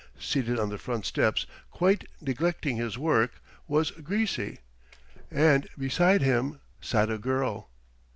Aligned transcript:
Seated 0.19 0.57
on 0.57 0.69
the 0.69 0.79
front 0.79 1.05
steps, 1.05 1.45
quite 1.69 2.05
neglecting 2.19 2.75
his 2.75 2.97
work, 2.97 3.33
was 3.67 3.91
Greasy, 3.91 4.57
and 5.29 5.67
beside 5.77 6.23
him 6.23 6.59
sat 6.81 7.11
a 7.11 7.19
girl. 7.19 7.69